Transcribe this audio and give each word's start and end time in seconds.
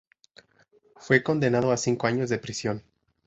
Fue 0.95 1.21
condenado 1.21 1.71
a 1.71 1.77
cinco 1.77 2.07
años 2.07 2.31
de 2.31 2.39
prisión. 2.39 2.81